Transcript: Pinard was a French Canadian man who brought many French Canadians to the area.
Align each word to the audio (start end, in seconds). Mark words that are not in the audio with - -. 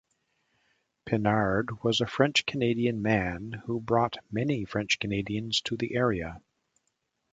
Pinard 1.05 1.83
was 1.83 2.01
a 2.01 2.07
French 2.07 2.47
Canadian 2.47 3.03
man 3.03 3.61
who 3.67 3.79
brought 3.79 4.17
many 4.31 4.65
French 4.65 4.97
Canadians 4.97 5.61
to 5.61 5.77
the 5.77 5.93
area. 5.93 6.41